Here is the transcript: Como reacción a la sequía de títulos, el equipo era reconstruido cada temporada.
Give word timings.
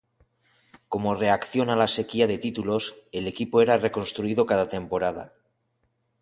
Como 0.91 1.13
reacción 1.23 1.67
a 1.69 1.75
la 1.75 1.87
sequía 1.87 2.25
de 2.25 2.39
títulos, 2.39 2.95
el 3.11 3.27
equipo 3.27 3.61
era 3.61 3.77
reconstruido 3.77 4.47
cada 4.47 4.67
temporada. 4.67 5.31